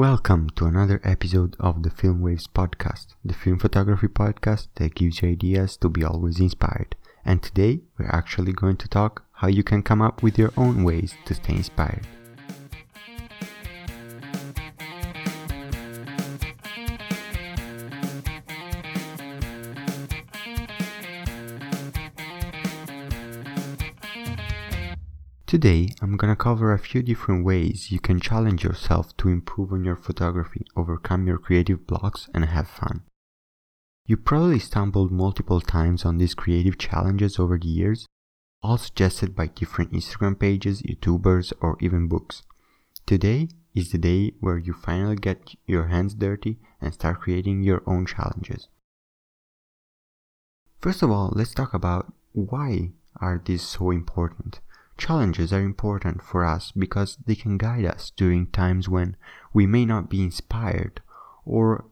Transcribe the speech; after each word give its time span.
Welcome 0.00 0.48
to 0.56 0.64
another 0.64 0.98
episode 1.04 1.56
of 1.60 1.82
the 1.82 1.90
Film 1.90 2.22
Waves 2.22 2.46
podcast, 2.46 3.08
the 3.22 3.34
film 3.34 3.58
photography 3.58 4.06
podcast 4.06 4.68
that 4.76 4.94
gives 4.94 5.20
you 5.20 5.28
ideas 5.28 5.76
to 5.76 5.90
be 5.90 6.02
always 6.02 6.40
inspired. 6.40 6.96
And 7.22 7.42
today 7.42 7.80
we're 7.98 8.08
actually 8.08 8.54
going 8.54 8.78
to 8.78 8.88
talk 8.88 9.26
how 9.32 9.48
you 9.48 9.62
can 9.62 9.82
come 9.82 10.00
up 10.00 10.22
with 10.22 10.38
your 10.38 10.54
own 10.56 10.84
ways 10.84 11.12
to 11.26 11.34
stay 11.34 11.56
inspired. 11.56 12.06
Today, 25.50 25.88
I'm 26.00 26.16
gonna 26.16 26.36
cover 26.36 26.72
a 26.72 26.78
few 26.78 27.02
different 27.02 27.44
ways 27.44 27.90
you 27.90 27.98
can 27.98 28.20
challenge 28.20 28.62
yourself 28.62 29.16
to 29.16 29.28
improve 29.28 29.72
on 29.72 29.82
your 29.82 29.96
photography, 29.96 30.64
overcome 30.76 31.26
your 31.26 31.38
creative 31.38 31.88
blocks, 31.88 32.28
and 32.32 32.44
have 32.44 32.68
fun. 32.68 33.02
You 34.06 34.16
probably 34.16 34.60
stumbled 34.60 35.10
multiple 35.10 35.60
times 35.60 36.04
on 36.04 36.18
these 36.18 36.36
creative 36.36 36.78
challenges 36.78 37.40
over 37.40 37.58
the 37.58 37.66
years, 37.66 38.06
all 38.62 38.78
suggested 38.78 39.34
by 39.34 39.48
different 39.48 39.90
Instagram 39.90 40.38
pages, 40.38 40.82
YouTubers, 40.82 41.52
or 41.60 41.76
even 41.80 42.06
books. 42.06 42.44
Today 43.04 43.48
is 43.74 43.90
the 43.90 43.98
day 43.98 44.34
where 44.38 44.56
you 44.56 44.72
finally 44.72 45.16
get 45.16 45.56
your 45.66 45.88
hands 45.88 46.14
dirty 46.14 46.60
and 46.80 46.94
start 46.94 47.22
creating 47.22 47.64
your 47.64 47.82
own 47.88 48.06
challenges. 48.06 48.68
First 50.78 51.02
of 51.02 51.10
all, 51.10 51.32
let's 51.34 51.54
talk 51.54 51.74
about 51.74 52.12
why 52.34 52.92
are 53.20 53.42
these 53.44 53.62
so 53.62 53.90
important? 53.90 54.60
Challenges 55.00 55.50
are 55.50 55.62
important 55.62 56.22
for 56.22 56.44
us 56.44 56.72
because 56.72 57.16
they 57.24 57.34
can 57.34 57.56
guide 57.56 57.86
us 57.86 58.12
during 58.14 58.48
times 58.48 58.86
when 58.86 59.16
we 59.54 59.66
may 59.66 59.86
not 59.86 60.10
be 60.10 60.22
inspired 60.22 61.00
or 61.46 61.86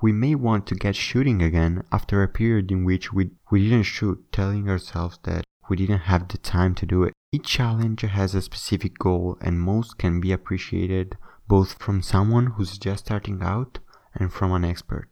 we 0.00 0.10
may 0.10 0.34
want 0.34 0.66
to 0.66 0.74
get 0.74 0.96
shooting 0.96 1.42
again 1.42 1.84
after 1.92 2.22
a 2.22 2.28
period 2.28 2.72
in 2.72 2.82
which 2.82 3.12
we, 3.12 3.32
we 3.50 3.64
didn't 3.64 3.82
shoot, 3.82 4.24
telling 4.32 4.70
ourselves 4.70 5.18
that 5.24 5.44
we 5.68 5.76
didn't 5.76 6.08
have 6.08 6.28
the 6.28 6.38
time 6.38 6.74
to 6.76 6.86
do 6.86 7.04
it. 7.04 7.12
Each 7.30 7.44
challenge 7.44 8.00
has 8.00 8.34
a 8.34 8.40
specific 8.40 8.98
goal, 8.98 9.36
and 9.42 9.60
most 9.60 9.98
can 9.98 10.18
be 10.18 10.32
appreciated 10.32 11.18
both 11.46 11.74
from 11.74 12.00
someone 12.00 12.46
who's 12.52 12.78
just 12.78 13.04
starting 13.04 13.42
out 13.42 13.80
and 14.14 14.32
from 14.32 14.50
an 14.52 14.64
expert. 14.64 15.10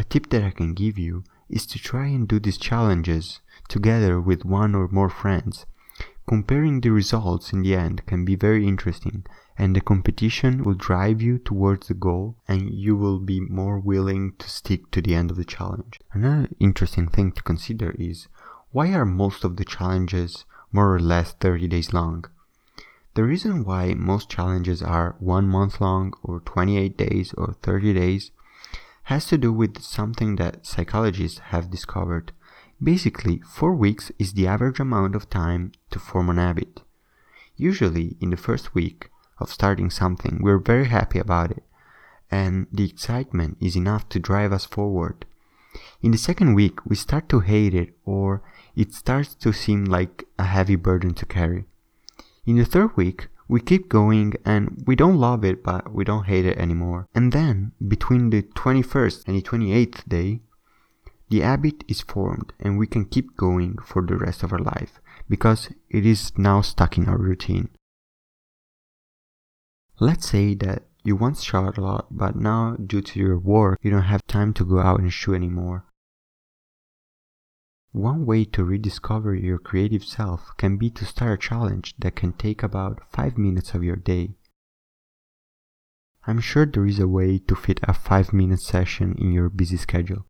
A 0.00 0.04
tip 0.04 0.30
that 0.30 0.44
I 0.44 0.50
can 0.50 0.74
give 0.74 0.96
you 0.96 1.24
is 1.48 1.66
to 1.66 1.78
try 1.80 2.06
and 2.06 2.28
do 2.28 2.38
these 2.38 2.56
challenges 2.56 3.40
together 3.68 4.20
with 4.20 4.44
one 4.44 4.76
or 4.76 4.86
more 4.86 5.08
friends. 5.08 5.66
Comparing 6.28 6.80
the 6.80 6.90
results 6.90 7.52
in 7.52 7.62
the 7.62 7.74
end 7.74 8.06
can 8.06 8.24
be 8.24 8.36
very 8.36 8.64
interesting, 8.68 9.26
and 9.58 9.74
the 9.74 9.80
competition 9.80 10.62
will 10.62 10.74
drive 10.74 11.20
you 11.20 11.38
towards 11.38 11.88
the 11.88 11.94
goal, 11.94 12.36
and 12.46 12.72
you 12.72 12.94
will 12.94 13.18
be 13.18 13.40
more 13.40 13.80
willing 13.80 14.34
to 14.38 14.48
stick 14.48 14.88
to 14.92 15.02
the 15.02 15.16
end 15.16 15.32
of 15.32 15.36
the 15.36 15.44
challenge. 15.44 15.98
Another 16.12 16.48
interesting 16.60 17.08
thing 17.08 17.32
to 17.32 17.42
consider 17.42 17.90
is 17.98 18.28
why 18.70 18.92
are 18.92 19.04
most 19.04 19.42
of 19.42 19.56
the 19.56 19.64
challenges 19.64 20.44
more 20.70 20.94
or 20.94 21.00
less 21.00 21.32
30 21.40 21.66
days 21.66 21.92
long? 21.92 22.24
The 23.14 23.24
reason 23.24 23.64
why 23.64 23.94
most 23.94 24.30
challenges 24.30 24.80
are 24.80 25.16
one 25.18 25.48
month 25.48 25.80
long, 25.80 26.12
or 26.22 26.38
28 26.38 26.96
days, 26.96 27.34
or 27.36 27.56
30 27.62 27.94
days 27.94 28.30
has 29.08 29.24
to 29.24 29.38
do 29.38 29.50
with 29.50 29.80
something 29.80 30.36
that 30.36 30.66
psychologists 30.66 31.38
have 31.50 31.70
discovered. 31.70 32.30
Basically, 32.80 33.40
4 33.40 33.74
weeks 33.74 34.12
is 34.18 34.34
the 34.34 34.46
average 34.46 34.78
amount 34.78 35.16
of 35.16 35.30
time 35.30 35.72
to 35.90 35.98
form 35.98 36.28
an 36.28 36.36
habit. 36.36 36.82
Usually, 37.56 38.18
in 38.20 38.28
the 38.28 38.36
first 38.36 38.74
week 38.74 39.08
of 39.38 39.50
starting 39.50 39.88
something, 39.88 40.40
we're 40.42 40.58
very 40.58 40.88
happy 40.88 41.18
about 41.18 41.50
it, 41.50 41.64
and 42.30 42.66
the 42.70 42.84
excitement 42.84 43.56
is 43.60 43.76
enough 43.76 44.10
to 44.10 44.20
drive 44.20 44.52
us 44.52 44.66
forward. 44.66 45.24
In 46.02 46.10
the 46.10 46.18
second 46.18 46.52
week, 46.54 46.84
we 46.84 46.94
start 46.94 47.30
to 47.30 47.40
hate 47.40 47.74
it, 47.74 47.96
or 48.04 48.42
it 48.76 48.92
starts 48.92 49.34
to 49.36 49.54
seem 49.54 49.86
like 49.86 50.24
a 50.38 50.44
heavy 50.44 50.76
burden 50.76 51.14
to 51.14 51.24
carry. 51.24 51.64
In 52.44 52.56
the 52.56 52.66
third 52.66 52.94
week, 52.94 53.28
we 53.50 53.60
keep 53.62 53.88
going 53.88 54.34
and 54.44 54.84
we 54.86 54.94
don't 54.94 55.16
love 55.16 55.42
it, 55.42 55.64
but 55.64 55.90
we 55.90 56.04
don't 56.04 56.26
hate 56.26 56.44
it 56.44 56.58
anymore. 56.58 57.08
And 57.14 57.32
then, 57.32 57.72
between 57.88 58.30
the 58.30 58.42
21st 58.42 59.26
and 59.26 59.36
the 59.36 59.42
28th 59.42 60.08
day, 60.08 60.40
the 61.30 61.40
habit 61.40 61.84
is 61.88 62.00
formed 62.00 62.52
and 62.60 62.78
we 62.78 62.86
can 62.86 63.04
keep 63.04 63.36
going 63.36 63.78
for 63.78 64.02
the 64.02 64.16
rest 64.16 64.42
of 64.42 64.52
our 64.52 64.58
life 64.58 65.00
because 65.28 65.70
it 65.90 66.06
is 66.06 66.32
now 66.38 66.60
stuck 66.60 66.96
in 66.96 67.06
our 67.06 67.18
routine. 67.18 67.68
Let's 70.00 70.28
say 70.28 70.54
that 70.54 70.84
you 71.02 71.16
once 71.16 71.42
shot 71.42 71.76
a 71.76 71.80
lot, 71.80 72.06
but 72.10 72.36
now, 72.36 72.76
due 72.76 73.00
to 73.00 73.18
your 73.18 73.38
work, 73.38 73.78
you 73.82 73.90
don't 73.90 74.02
have 74.02 74.26
time 74.26 74.52
to 74.54 74.64
go 74.64 74.78
out 74.78 75.00
and 75.00 75.12
shoot 75.12 75.34
anymore. 75.34 75.84
One 77.92 78.26
way 78.26 78.44
to 78.44 78.64
rediscover 78.64 79.34
your 79.34 79.58
creative 79.58 80.04
self 80.04 80.52
can 80.56 80.76
be 80.76 80.90
to 80.90 81.04
start 81.04 81.32
a 81.32 81.48
challenge 81.48 81.94
that 81.98 82.14
can 82.14 82.32
take 82.32 82.62
about 82.62 83.00
5 83.10 83.38
minutes 83.38 83.74
of 83.74 83.82
your 83.82 83.96
day. 83.96 84.36
I'm 86.28 86.40
sure 86.40 86.66
there 86.66 86.84
is 86.84 86.98
a 86.98 87.08
way 87.08 87.38
to 87.38 87.54
fit 87.54 87.80
a 87.84 87.94
5 87.94 88.34
minute 88.34 88.60
session 88.60 89.14
in 89.18 89.32
your 89.32 89.48
busy 89.48 89.78
schedule, 89.78 90.26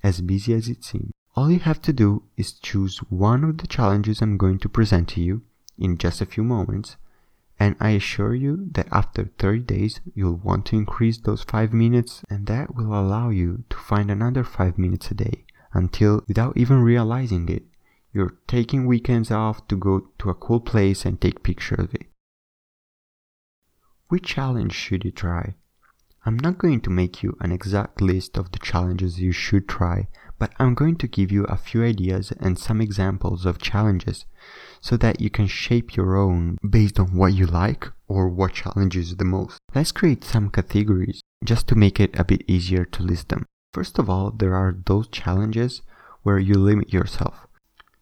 as 0.00 0.20
busy 0.20 0.54
as 0.54 0.68
it 0.68 0.84
seems. 0.84 1.10
All 1.34 1.50
you 1.50 1.58
have 1.58 1.82
to 1.82 1.92
do 1.92 2.22
is 2.36 2.52
choose 2.52 2.98
one 3.08 3.42
of 3.42 3.58
the 3.58 3.66
challenges 3.66 4.22
I'm 4.22 4.36
going 4.36 4.60
to 4.60 4.68
present 4.68 5.08
to 5.08 5.20
you 5.20 5.42
in 5.76 5.98
just 5.98 6.20
a 6.20 6.26
few 6.26 6.44
moments, 6.44 6.96
and 7.58 7.74
I 7.80 7.90
assure 7.90 8.32
you 8.32 8.68
that 8.74 8.86
after 8.92 9.24
30 9.40 9.62
days 9.62 10.00
you'll 10.14 10.36
want 10.36 10.66
to 10.66 10.76
increase 10.76 11.18
those 11.18 11.42
5 11.42 11.72
minutes, 11.72 12.22
and 12.30 12.46
that 12.46 12.76
will 12.76 12.94
allow 12.94 13.30
you 13.30 13.64
to 13.70 13.76
find 13.76 14.08
another 14.08 14.44
5 14.44 14.78
minutes 14.78 15.10
a 15.10 15.14
day 15.14 15.44
until 15.72 16.22
without 16.28 16.56
even 16.56 16.80
realizing 16.80 17.48
it, 17.48 17.64
you're 18.12 18.36
taking 18.46 18.86
weekends 18.86 19.32
off 19.32 19.66
to 19.66 19.74
go 19.74 20.10
to 20.20 20.30
a 20.30 20.34
cool 20.34 20.60
place 20.60 21.04
and 21.04 21.20
take 21.20 21.42
pictures 21.42 21.80
of 21.80 21.92
it. 21.92 22.06
Which 24.10 24.24
challenge 24.24 24.72
should 24.72 25.04
you 25.04 25.12
try? 25.12 25.54
I'm 26.26 26.36
not 26.36 26.58
going 26.58 26.80
to 26.80 26.90
make 26.90 27.22
you 27.22 27.36
an 27.38 27.52
exact 27.52 28.00
list 28.00 28.36
of 28.36 28.50
the 28.50 28.58
challenges 28.58 29.20
you 29.20 29.30
should 29.30 29.68
try, 29.68 30.08
but 30.36 30.52
I'm 30.58 30.74
going 30.74 30.96
to 30.96 31.06
give 31.06 31.30
you 31.30 31.44
a 31.44 31.56
few 31.56 31.84
ideas 31.84 32.32
and 32.40 32.58
some 32.58 32.80
examples 32.80 33.46
of 33.46 33.60
challenges 33.60 34.24
so 34.80 34.96
that 34.96 35.20
you 35.20 35.30
can 35.30 35.46
shape 35.46 35.94
your 35.94 36.16
own 36.16 36.58
based 36.68 36.98
on 36.98 37.14
what 37.14 37.34
you 37.34 37.46
like 37.46 37.86
or 38.08 38.28
what 38.28 38.54
challenges 38.54 39.14
the 39.14 39.24
most. 39.24 39.60
Let's 39.76 39.92
create 39.92 40.24
some 40.24 40.50
categories 40.50 41.20
just 41.44 41.68
to 41.68 41.76
make 41.76 42.00
it 42.00 42.18
a 42.18 42.24
bit 42.24 42.42
easier 42.48 42.84
to 42.86 43.04
list 43.04 43.28
them. 43.28 43.46
First 43.72 43.96
of 44.00 44.10
all, 44.10 44.32
there 44.32 44.56
are 44.56 44.74
those 44.86 45.06
challenges 45.06 45.82
where 46.24 46.40
you 46.40 46.54
limit 46.54 46.92
yourself. 46.92 47.46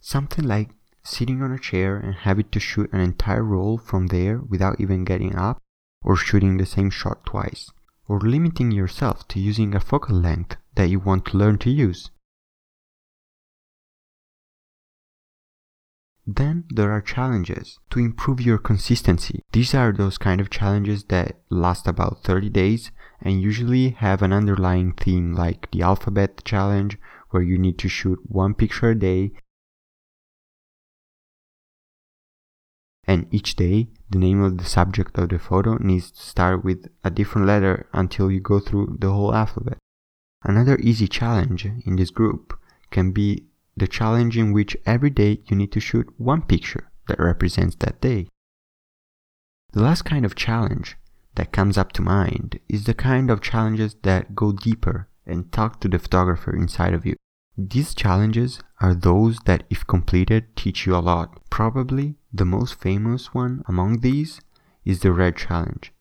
Something 0.00 0.44
like 0.44 0.70
sitting 1.02 1.42
on 1.42 1.50
a 1.50 1.58
chair 1.58 1.96
and 1.96 2.14
having 2.14 2.48
to 2.50 2.60
shoot 2.60 2.92
an 2.92 3.00
entire 3.00 3.42
roll 3.42 3.76
from 3.76 4.06
there 4.06 4.38
without 4.38 4.80
even 4.80 5.04
getting 5.04 5.34
up, 5.34 5.58
or 6.06 6.16
shooting 6.16 6.56
the 6.56 6.64
same 6.64 6.88
shot 6.88 7.26
twice, 7.26 7.70
or 8.08 8.20
limiting 8.20 8.70
yourself 8.70 9.26
to 9.28 9.40
using 9.40 9.74
a 9.74 9.80
focal 9.80 10.16
length 10.16 10.56
that 10.76 10.88
you 10.88 11.00
want 11.00 11.26
to 11.26 11.36
learn 11.36 11.58
to 11.58 11.68
use. 11.68 12.10
Then 16.26 16.64
there 16.70 16.92
are 16.92 17.00
challenges 17.00 17.78
to 17.90 18.00
improve 18.00 18.40
your 18.40 18.58
consistency. 18.58 19.42
These 19.52 19.74
are 19.74 19.92
those 19.92 20.18
kind 20.18 20.40
of 20.40 20.50
challenges 20.50 21.04
that 21.04 21.40
last 21.50 21.86
about 21.86 22.24
30 22.24 22.50
days 22.50 22.90
and 23.20 23.40
usually 23.40 23.90
have 23.90 24.22
an 24.22 24.32
underlying 24.32 24.92
theme 24.92 25.34
like 25.34 25.70
the 25.70 25.82
alphabet 25.82 26.44
challenge 26.44 26.98
where 27.30 27.42
you 27.42 27.58
need 27.58 27.78
to 27.78 27.88
shoot 27.88 28.18
one 28.28 28.54
picture 28.54 28.90
a 28.90 28.94
day 28.94 29.32
and 33.06 33.26
each 33.30 33.54
day 33.56 33.88
the 34.10 34.18
name 34.18 34.42
of 34.42 34.58
the 34.58 34.64
subject 34.64 35.18
of 35.18 35.28
the 35.30 35.38
photo 35.38 35.76
needs 35.78 36.10
to 36.10 36.22
start 36.22 36.64
with 36.64 36.88
a 37.02 37.10
different 37.10 37.46
letter 37.46 37.88
until 37.92 38.30
you 38.30 38.40
go 38.40 38.60
through 38.60 38.96
the 39.00 39.10
whole 39.10 39.34
alphabet. 39.34 39.78
Another 40.42 40.78
easy 40.78 41.08
challenge 41.08 41.64
in 41.64 41.96
this 41.96 42.10
group 42.10 42.58
can 42.90 43.10
be 43.10 43.46
the 43.76 43.88
challenge 43.88 44.38
in 44.38 44.52
which 44.52 44.76
every 44.86 45.10
day 45.10 45.40
you 45.46 45.56
need 45.56 45.72
to 45.72 45.80
shoot 45.80 46.08
one 46.18 46.42
picture 46.42 46.90
that 47.08 47.18
represents 47.18 47.76
that 47.76 48.00
day. 48.00 48.28
The 49.72 49.82
last 49.82 50.02
kind 50.02 50.24
of 50.24 50.34
challenge 50.34 50.96
that 51.34 51.52
comes 51.52 51.76
up 51.76 51.92
to 51.92 52.02
mind 52.02 52.60
is 52.68 52.84
the 52.84 52.94
kind 52.94 53.30
of 53.30 53.42
challenges 53.42 53.96
that 54.02 54.34
go 54.34 54.52
deeper 54.52 55.08
and 55.26 55.52
talk 55.52 55.80
to 55.80 55.88
the 55.88 55.98
photographer 55.98 56.54
inside 56.54 56.94
of 56.94 57.04
you. 57.04 57.16
These 57.58 57.94
challenges 57.94 58.60
are 58.80 58.94
those 58.94 59.38
that, 59.46 59.64
if 59.70 59.86
completed, 59.86 60.54
teach 60.56 60.84
you 60.84 60.94
a 60.94 60.98
lot. 60.98 61.40
Probably 61.48 62.16
the 62.30 62.44
most 62.44 62.78
famous 62.78 63.32
one 63.32 63.62
among 63.66 64.00
these 64.00 64.40
is 64.84 65.00
the 65.00 65.12
red 65.12 65.36
challenge. 65.36 65.92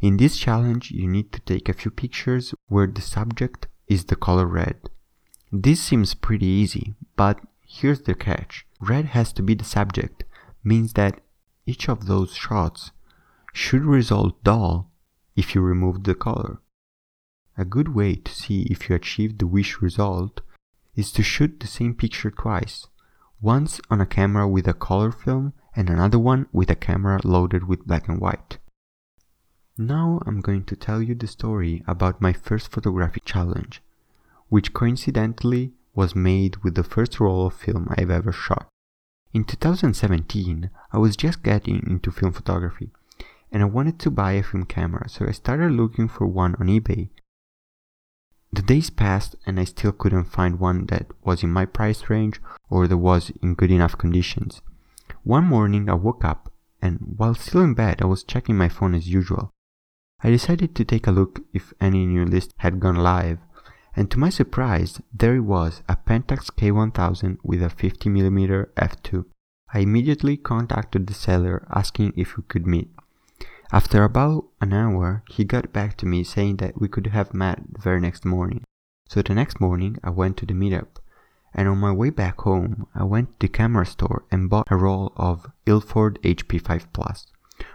In 0.00 0.18
this 0.18 0.36
challenge, 0.36 0.92
you 0.92 1.08
need 1.08 1.32
to 1.32 1.40
take 1.40 1.68
a 1.68 1.72
few 1.72 1.90
pictures 1.90 2.54
where 2.68 2.86
the 2.86 3.02
subject 3.02 3.66
is 3.88 4.04
the 4.04 4.14
color 4.14 4.46
red. 4.46 4.76
This 5.50 5.82
seems 5.82 6.14
pretty 6.14 6.46
easy, 6.46 6.94
but 7.16 7.40
here's 7.66 8.02
the 8.02 8.14
catch. 8.14 8.64
Red 8.80 9.06
has 9.06 9.32
to 9.32 9.42
be 9.42 9.54
the 9.54 9.64
subject, 9.64 10.22
means 10.62 10.92
that 10.92 11.20
each 11.66 11.88
of 11.88 12.06
those 12.06 12.34
shots 12.34 12.92
should 13.52 13.82
result 13.82 14.42
dull 14.44 14.92
if 15.34 15.56
you 15.56 15.60
remove 15.60 16.04
the 16.04 16.14
color. 16.14 16.60
A 17.58 17.64
good 17.64 17.94
way 17.94 18.14
to 18.14 18.32
see 18.32 18.62
if 18.70 18.88
you 18.88 18.94
achieved 18.94 19.40
the 19.40 19.46
wish 19.46 19.82
result 19.82 20.40
is 20.94 21.12
to 21.12 21.22
shoot 21.22 21.60
the 21.60 21.66
same 21.66 21.94
picture 21.94 22.30
twice, 22.30 22.86
once 23.40 23.80
on 23.90 24.00
a 24.00 24.06
camera 24.06 24.48
with 24.48 24.66
a 24.68 24.74
color 24.74 25.10
film 25.10 25.52
and 25.74 25.88
another 25.88 26.18
one 26.18 26.46
with 26.52 26.70
a 26.70 26.74
camera 26.74 27.20
loaded 27.24 27.66
with 27.68 27.86
black 27.86 28.08
and 28.08 28.20
white. 28.20 28.58
Now 29.78 30.20
I'm 30.26 30.40
going 30.40 30.64
to 30.64 30.76
tell 30.76 31.00
you 31.00 31.14
the 31.14 31.26
story 31.26 31.82
about 31.86 32.20
my 32.20 32.32
first 32.32 32.70
photographic 32.70 33.24
challenge, 33.24 33.82
which 34.48 34.74
coincidentally 34.74 35.72
was 35.94 36.14
made 36.14 36.56
with 36.58 36.74
the 36.74 36.84
first 36.84 37.18
roll 37.18 37.46
of 37.46 37.54
film 37.54 37.88
I've 37.96 38.10
ever 38.10 38.32
shot. 38.32 38.68
In 39.32 39.44
2017, 39.44 40.70
I 40.92 40.98
was 40.98 41.16
just 41.16 41.42
getting 41.42 41.82
into 41.86 42.10
film 42.10 42.32
photography 42.32 42.90
and 43.52 43.62
I 43.62 43.66
wanted 43.66 43.98
to 44.00 44.10
buy 44.10 44.32
a 44.32 44.42
film 44.42 44.64
camera, 44.64 45.08
so 45.08 45.26
I 45.26 45.32
started 45.32 45.72
looking 45.72 46.08
for 46.08 46.26
one 46.26 46.54
on 46.56 46.66
eBay. 46.66 47.10
The 48.52 48.62
days 48.62 48.90
passed 48.90 49.36
and 49.46 49.60
I 49.60 49.64
still 49.64 49.92
couldn't 49.92 50.24
find 50.24 50.58
one 50.58 50.86
that 50.86 51.06
was 51.22 51.44
in 51.44 51.52
my 51.52 51.66
price 51.66 52.10
range 52.10 52.40
or 52.68 52.88
that 52.88 52.96
was 52.96 53.30
in 53.42 53.54
good 53.54 53.70
enough 53.70 53.96
conditions. 53.96 54.60
One 55.22 55.44
morning 55.44 55.88
I 55.88 55.94
woke 55.94 56.24
up 56.24 56.52
and 56.82 57.14
while 57.16 57.34
still 57.34 57.62
in 57.62 57.74
bed 57.74 58.02
I 58.02 58.06
was 58.06 58.24
checking 58.24 58.56
my 58.56 58.68
phone 58.68 58.94
as 58.94 59.08
usual. 59.08 59.50
I 60.22 60.30
decided 60.30 60.74
to 60.74 60.84
take 60.84 61.06
a 61.06 61.12
look 61.12 61.40
if 61.52 61.72
any 61.80 62.04
new 62.06 62.24
list 62.24 62.52
had 62.58 62.80
gone 62.80 62.96
live 62.96 63.38
and 63.94 64.10
to 64.10 64.18
my 64.18 64.30
surprise 64.30 65.00
there 65.12 65.36
it 65.36 65.40
was 65.40 65.82
a 65.88 65.96
Pentax 65.96 66.50
K1000 66.50 67.38
with 67.44 67.62
a 67.62 67.68
50mm 67.68 68.66
f2. 68.74 69.24
I 69.72 69.80
immediately 69.80 70.36
contacted 70.36 71.06
the 71.06 71.14
seller 71.14 71.66
asking 71.70 72.14
if 72.16 72.36
we 72.36 72.42
could 72.42 72.66
meet. 72.66 72.90
After 73.72 74.02
about 74.02 74.46
an 74.60 74.72
hour, 74.72 75.22
he 75.30 75.44
got 75.44 75.72
back 75.72 75.96
to 75.98 76.06
me 76.06 76.24
saying 76.24 76.56
that 76.56 76.80
we 76.80 76.88
could 76.88 77.06
have 77.06 77.32
met 77.32 77.62
the 77.70 77.80
very 77.80 78.00
next 78.00 78.24
morning. 78.24 78.64
So 79.08 79.22
the 79.22 79.32
next 79.32 79.60
morning, 79.60 79.96
I 80.02 80.10
went 80.10 80.36
to 80.38 80.46
the 80.46 80.54
meetup, 80.54 80.98
and 81.54 81.68
on 81.68 81.78
my 81.78 81.92
way 81.92 82.10
back 82.10 82.40
home, 82.40 82.88
I 82.96 83.04
went 83.04 83.38
to 83.38 83.46
the 83.46 83.52
camera 83.52 83.86
store 83.86 84.24
and 84.28 84.50
bought 84.50 84.66
a 84.72 84.76
roll 84.76 85.12
of 85.16 85.46
Ilford 85.66 86.18
HP5 86.22 86.92
Plus, 86.92 87.28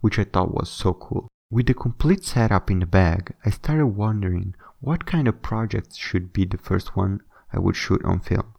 which 0.00 0.18
I 0.18 0.24
thought 0.24 0.52
was 0.52 0.68
so 0.68 0.92
cool. 0.92 1.28
With 1.52 1.66
the 1.66 1.74
complete 1.74 2.24
setup 2.24 2.68
in 2.68 2.80
the 2.80 2.86
bag, 2.86 3.34
I 3.44 3.50
started 3.50 3.86
wondering 3.86 4.56
what 4.80 5.06
kind 5.06 5.28
of 5.28 5.40
project 5.40 5.96
should 5.96 6.32
be 6.32 6.44
the 6.44 6.58
first 6.58 6.96
one 6.96 7.20
I 7.52 7.60
would 7.60 7.76
shoot 7.76 8.04
on 8.04 8.18
film. 8.18 8.54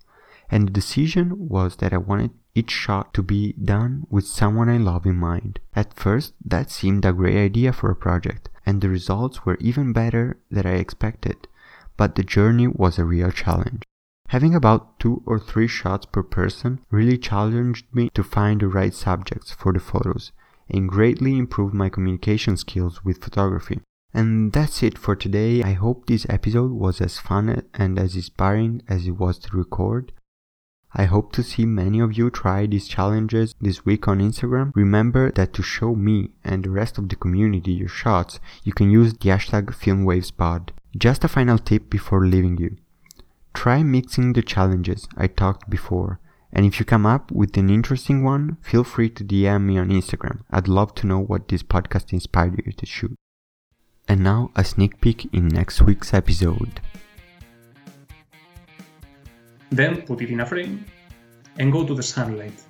And 0.50 0.68
the 0.68 0.72
decision 0.72 1.50
was 1.50 1.78
that 1.78 1.94
I 1.94 1.98
wanted 1.98 2.32
each 2.56 2.72
shot 2.72 3.14
to 3.14 3.22
be 3.22 3.54
done 3.54 4.08
with 4.10 4.26
someone 4.26 4.70
I 4.70 4.78
love 4.78 5.06
in 5.06 5.16
mind. 5.16 5.60
At 5.76 5.94
first, 5.94 6.34
that 6.44 6.72
seemed 6.72 7.06
a 7.06 7.14
great 7.14 7.38
idea 7.38 7.74
for 7.74 7.92
a 7.92 7.96
project, 7.96 8.50
and 8.66 8.82
the 8.82 8.90
results 8.90 9.46
were 9.46 9.58
even 9.60 9.94
better 9.94 10.38
than 10.50 10.66
I 10.66 10.76
expected, 10.76 11.48
but 11.98 12.16
the 12.16 12.24
journey 12.24 12.68
was 12.68 12.98
a 12.98 13.06
real 13.06 13.32
challenge. 13.32 13.84
Having 14.30 14.56
about 14.56 15.00
two 15.00 15.22
or 15.26 15.40
three 15.40 15.68
shots 15.68 16.06
per 16.06 16.24
person 16.24 16.80
really 16.92 17.18
challenged 17.18 17.86
me 17.94 18.10
to 18.14 18.24
find 18.24 18.60
the 18.60 18.68
right 18.68 18.94
subjects 18.94 19.52
for 19.52 19.72
the 19.72 19.80
photos 19.80 20.32
and 20.70 20.90
greatly 20.90 21.38
improved 21.38 21.74
my 21.74 21.90
communication 21.90 22.58
skills 22.58 23.06
with 23.06 23.24
photography. 23.24 23.80
And 24.14 24.52
that's 24.52 24.84
it 24.84 24.98
for 24.98 25.16
today. 25.16 25.64
I 25.64 25.74
hope 25.74 26.08
this 26.08 26.26
episode 26.30 26.72
was 26.72 27.00
as 27.00 27.20
fun 27.20 27.64
and 27.74 28.00
as 28.00 28.16
inspiring 28.16 28.82
as 28.88 29.08
it 29.08 29.12
was 29.12 29.38
to 29.40 29.56
record. 29.56 30.12
I 30.94 31.06
hope 31.06 31.32
to 31.34 31.44
see 31.44 31.66
many 31.66 32.00
of 32.00 32.18
you 32.18 32.30
try 32.30 32.66
these 32.66 32.88
challenges 32.88 33.54
this 33.60 33.86
week 33.86 34.08
on 34.08 34.20
Instagram. 34.20 34.72
Remember 34.74 35.32
that 35.32 35.54
to 35.54 35.62
show 35.62 35.96
me 35.96 36.32
and 36.44 36.64
the 36.64 36.70
rest 36.70 36.98
of 36.98 37.10
the 37.10 37.16
community 37.16 37.72
your 37.72 37.90
shots, 37.90 38.40
you 38.64 38.74
can 38.74 38.90
use 38.90 39.14
the 39.14 39.30
hashtag 39.30 39.66
FilmWavesPod. 39.66 40.70
Just 40.98 41.24
a 41.24 41.28
final 41.28 41.58
tip 41.58 41.90
before 41.90 42.26
leaving 42.26 42.58
you. 42.58 42.78
Try 43.54 43.84
mixing 43.84 44.34
the 44.34 44.42
challenges 44.42 45.08
I 45.18 45.28
talked 45.28 45.70
before, 45.70 46.20
and 46.54 46.66
if 46.66 46.80
you 46.80 46.86
come 46.86 47.06
up 47.06 47.32
with 47.32 47.58
an 47.58 47.70
interesting 47.70 48.24
one, 48.24 48.58
feel 48.62 48.84
free 48.84 49.10
to 49.10 49.24
DM 49.24 49.64
me 49.64 49.78
on 49.78 49.90
Instagram. 49.90 50.42
I'd 50.50 50.68
love 50.68 50.96
to 50.96 51.08
know 51.08 51.20
what 51.20 51.48
this 51.48 51.64
podcast 51.64 52.14
inspired 52.14 52.62
you 52.66 52.72
to 52.72 52.86
shoot. 52.86 53.16
And 54.08 54.24
now 54.24 54.52
a 54.56 54.64
sneak 54.64 55.02
peek 55.02 55.28
in 55.34 55.50
next 55.50 55.82
week's 55.82 56.14
episode. 56.14 56.80
Then 59.72 60.02
put 60.04 60.22
it 60.22 60.30
in 60.30 60.40
a 60.40 60.46
frame 60.46 60.86
and 61.58 61.72
go 61.72 61.86
to 61.86 61.94
the 61.94 62.04
sunlight. 62.04 62.62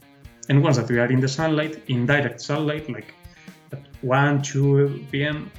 And 0.50 0.64
once 0.64 0.78
that 0.78 0.90
we 0.90 1.00
are 1.00 1.12
in 1.12 1.20
the 1.20 1.28
sunlight, 1.28 1.84
in 1.88 2.06
direct 2.06 2.42
sunlight, 2.42 2.90
like 2.90 3.14
at 3.72 3.86
1, 4.02 4.42
2 4.42 5.06
p.m., 5.12 5.52